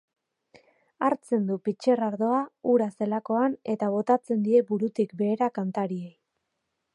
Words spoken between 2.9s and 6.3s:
zelakoan, eta botatzen die burutik behera kantariei.